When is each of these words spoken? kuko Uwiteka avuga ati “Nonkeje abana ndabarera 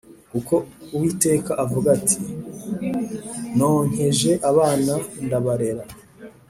kuko 0.31 0.55
Uwiteka 0.95 1.51
avuga 1.63 1.87
ati 1.97 2.19
“Nonkeje 3.57 4.31
abana 4.49 4.93
ndabarera 5.25 5.83